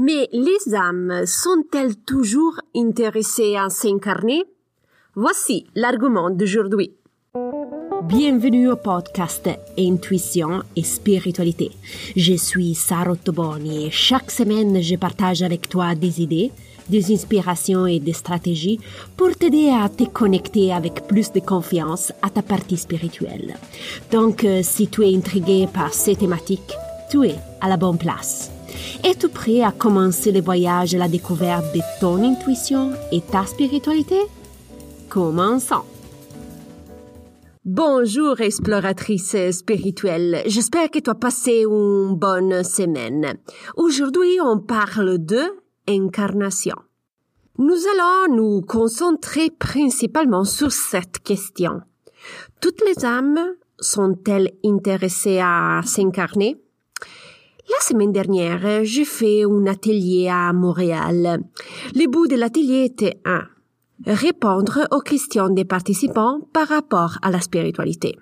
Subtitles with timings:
[0.00, 4.44] Mais les âmes sont-elles toujours intéressées à s'incarner?
[5.16, 6.92] Voici l'argument d'aujourd'hui.
[8.04, 11.72] Bienvenue au podcast Intuition et Spiritualité.
[12.14, 16.52] Je suis Sarah Toboni et chaque semaine je partage avec toi des idées,
[16.88, 18.78] des inspirations et des stratégies
[19.16, 23.56] pour t'aider à te connecter avec plus de confiance à ta partie spirituelle.
[24.12, 26.76] Donc, euh, si tu es intrigué par ces thématiques,
[27.10, 28.52] tu es à la bonne place.
[29.04, 34.18] Es-tu prêt à commencer le voyage à la découverte de ton intuition et ta spiritualité?
[35.08, 35.84] Commençons.
[37.64, 43.38] Bonjour exploratrice spirituelle, j'espère que tu as passé une bonne semaine.
[43.76, 45.42] Aujourd'hui on parle de
[45.86, 46.76] incarnation.
[47.58, 51.82] Nous allons nous concentrer principalement sur cette question.
[52.60, 56.56] Toutes les âmes sont-elles intéressées à s'incarner?
[57.68, 61.42] La semaine dernière, j'ai fait un atelier à Montréal.
[61.94, 63.42] Le bout de l'atelier était un.
[64.06, 68.18] Répondre aux questions des participants par rapport à la spiritualité.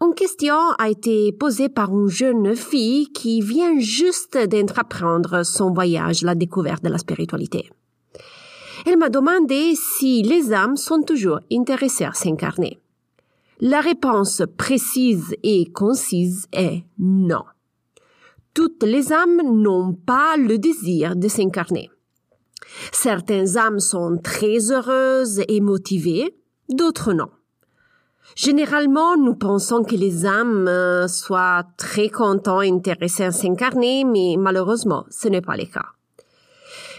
[0.00, 6.22] Une question a été posée par une jeune fille qui vient juste d'entreprendre son voyage
[6.22, 7.70] la découverte de la spiritualité.
[8.86, 12.80] Elle m'a demandé si les âmes sont toujours intéressées à s'incarner.
[13.60, 17.44] La réponse précise et concise est non
[18.54, 21.90] toutes les âmes n'ont pas le désir de s'incarner.
[22.92, 26.36] Certaines âmes sont très heureuses et motivées,
[26.68, 27.30] d'autres non.
[28.34, 34.36] Généralement, nous pensons que les âmes euh, soient très contents et intéressées à s'incarner, mais
[34.38, 35.86] malheureusement, ce n'est pas le cas.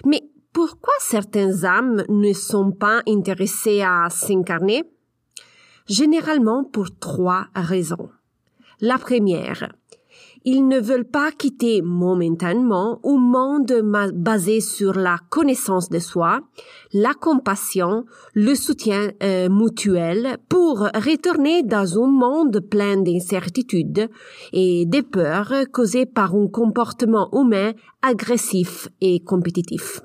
[0.06, 4.84] Mais pourquoi certaines âmes ne sont pas intéressées à s'incarner?
[5.88, 8.10] Généralement pour trois raisons.
[8.80, 9.74] La première,
[10.46, 13.74] ils ne veulent pas quitter momentanément un monde
[14.14, 16.42] basé sur la connaissance de soi,
[16.94, 24.10] la compassion, le soutien euh, mutuel pour retourner dans un monde plein d'incertitudes
[24.52, 30.02] et de peurs causées par un comportement humain agressif et compétitif.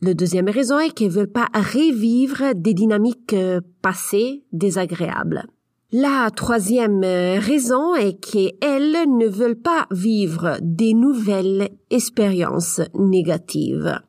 [0.00, 5.46] La deuxième raison est qu'ils ne veulent pas revivre des dynamiques euh, passées désagréables.
[5.94, 14.00] La troisième euh, raison est qu'elles ne veulent pas vivre des nouvelles expériences négatives.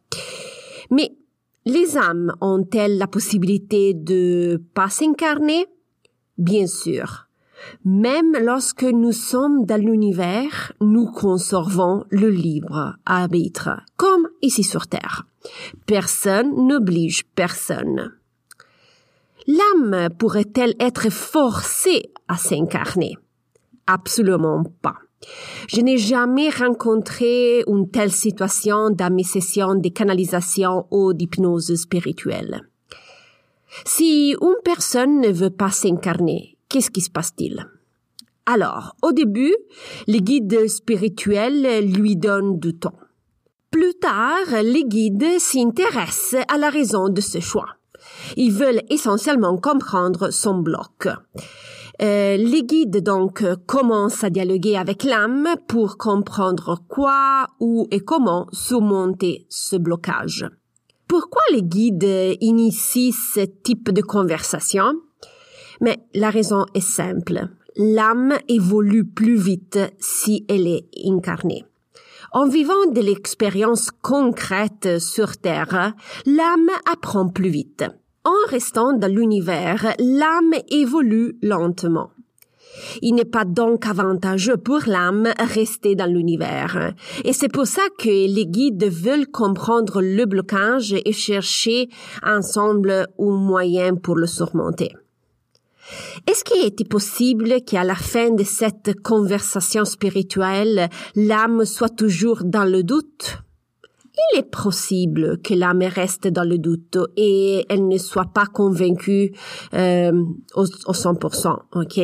[0.92, 1.12] Mais
[1.66, 5.66] les âmes ont-elles la possibilité de pas s'incarner?
[6.38, 7.28] Bien sûr.
[7.84, 15.26] Même lorsque nous sommes dans l'univers, nous conservons le libre arbitre, comme ici sur Terre.
[15.86, 18.14] Personne n'oblige personne.
[19.48, 23.18] L'âme pourrait-elle être forcée à s'incarner?
[23.88, 24.96] Absolument pas.
[25.68, 32.68] Je n'ai jamais rencontré une telle situation dans mes sessions de canalisation ou d'hypnose spirituelle.
[33.86, 37.68] Si une personne ne veut pas s'incarner, qu'est-ce qui se passe-t-il?
[38.46, 39.56] Alors, au début,
[40.08, 43.00] les guides spirituels lui donnent du temps.
[43.72, 47.78] Plus tard, les guides s'intéressent à la raison de ce choix.
[48.38, 51.08] Ils veulent essentiellement comprendre son bloc.
[52.02, 58.48] Euh, les guides donc commencent à dialoguer avec l'âme pour comprendre quoi, où et comment
[58.52, 60.48] surmonter ce blocage.
[61.08, 64.94] Pourquoi les guides initient ce type de conversation?
[65.82, 67.48] Mais la raison est simple.
[67.76, 71.66] L'âme évolue plus vite si elle est incarnée.
[72.36, 75.94] En vivant de l'expérience concrète sur Terre,
[76.26, 77.84] l'âme apprend plus vite.
[78.24, 82.10] En restant dans l'univers, l'âme évolue lentement.
[83.04, 86.96] Il n'est pas donc avantageux pour l'âme rester dans l'univers.
[87.24, 91.90] Et c'est pour ça que les guides veulent comprendre le blocage et chercher
[92.26, 94.92] ensemble un moyen pour le surmonter.
[96.28, 102.66] Est-ce qu'il était possible qu'à la fin de cette conversation spirituelle, l'âme soit toujours dans
[102.66, 103.44] le doute?
[104.32, 109.32] il est possible que l'âme reste dans le doute et elle ne soit pas convaincue
[109.74, 110.12] euh,
[110.56, 112.00] au, au 100%, ok?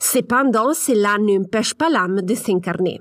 [0.00, 3.00] Cependant, cela n'empêche pas l'âme de s'incarner.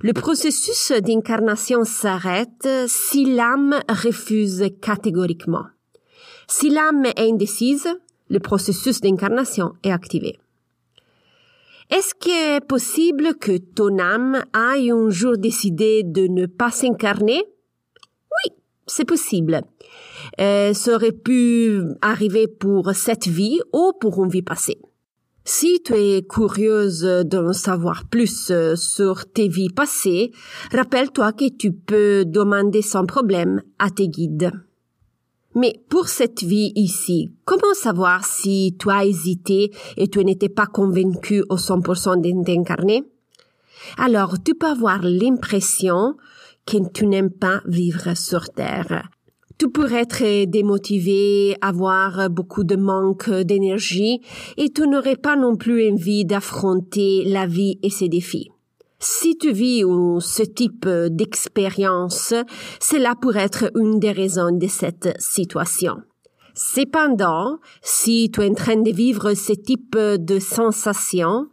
[0.00, 5.66] Le processus d'incarnation s'arrête si l'âme refuse catégoriquement.
[6.48, 7.88] Si l'âme est indécise,
[8.32, 10.38] le processus d'incarnation est activé.
[11.90, 17.42] Est-ce qu'il est possible que ton âme aille un jour décidé de ne pas s'incarner?
[18.86, 19.60] C'est possible.
[20.40, 24.78] Euh, ça aurait pu arriver pour cette vie ou pour une vie passée.
[25.44, 30.32] Si tu es curieuse d'en savoir plus euh, sur tes vies passées,
[30.72, 34.52] rappelle-toi que tu peux demander sans problème à tes guides.
[35.54, 40.66] Mais pour cette vie ici, comment savoir si tu as hésité et tu n'étais pas
[40.66, 43.04] convaincu au 100% d'incarner?
[43.98, 46.16] Alors, tu peux avoir l'impression
[46.66, 49.08] que tu n'aimes pas vivre sur Terre.
[49.58, 54.20] Tu pourrais être démotivé, avoir beaucoup de manque d'énergie
[54.56, 58.51] et tu n'aurais pas non plus envie d'affronter la vie et ses défis.
[59.04, 59.82] Si tu vis
[60.20, 62.34] ce type d'expérience,
[62.80, 65.96] cela pourrait être une des raisons de cette situation.
[66.54, 71.48] Cependant, si tu es en train de vivre ce type de sensation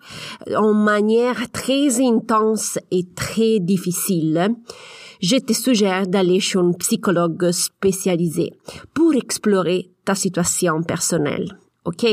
[0.56, 4.54] en manière très intense et très difficile,
[5.20, 8.54] je te suggère d'aller chez un psychologue spécialisé
[8.94, 11.58] pour explorer ta situation personnelle.
[11.86, 12.06] OK?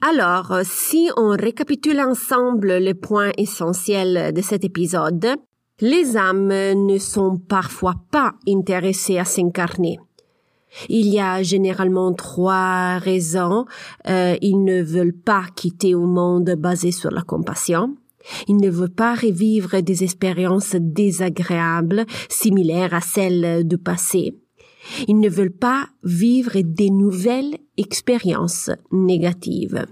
[0.00, 5.26] Alors, si on récapitule ensemble les points essentiels de cet épisode,
[5.80, 9.98] les âmes ne sont parfois pas intéressées à s'incarner.
[10.88, 13.64] Il y a généralement trois raisons.
[14.08, 17.96] Euh, ils ne veulent pas quitter un monde basé sur la compassion.
[18.48, 24.34] Ils ne veulent pas revivre des expériences désagréables similaires à celles du passé.
[25.08, 29.86] Ils ne veulent pas vivre des nouvelles expériences négatives.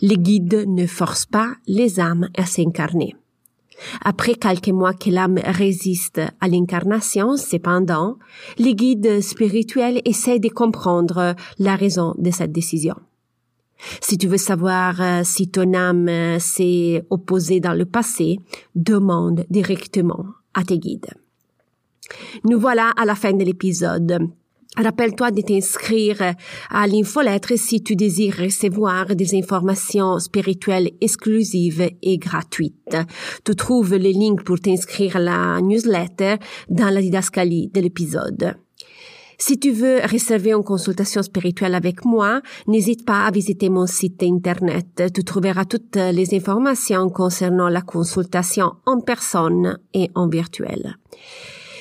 [0.00, 3.14] Les guides ne forcent pas les âmes à s'incarner.
[4.04, 8.18] Après quelques mois que l'âme résiste à l'incarnation, cependant,
[8.58, 12.96] les guides spirituels essaient de comprendre la raison de cette décision.
[14.00, 18.40] Si tu veux savoir euh, si ton âme s'est opposée dans le passé,
[18.74, 21.10] demande directement à tes guides.
[22.44, 24.28] Nous voilà à la fin de l'épisode.
[24.76, 26.34] Rappelle-toi de t'inscrire
[26.70, 32.96] à l'infolettre si tu désires recevoir des informations spirituelles exclusives et gratuites.
[33.44, 36.36] Tu trouves le link pour t'inscrire à la newsletter
[36.68, 38.54] dans la didascalie de l'épisode.
[39.40, 44.22] Si tu veux réserver une consultation spirituelle avec moi, n'hésite pas à visiter mon site
[44.22, 45.12] internet.
[45.14, 50.98] Tu trouveras toutes les informations concernant la consultation en personne et en virtuel.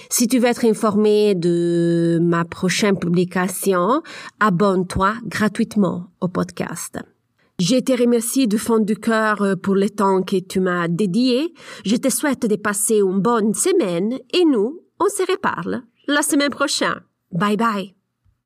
[0.09, 4.01] Si tu veux être informé de ma prochaine publication,
[4.39, 7.00] abonne-toi gratuitement au podcast.
[7.59, 11.54] Je te remercie du fond du cœur pour le temps que tu m'as dédié.
[11.86, 16.51] Je te souhaite de passer une bonne semaine et nous, on se reparle la semaine
[16.51, 17.01] prochaine.
[17.31, 17.97] Bye bye.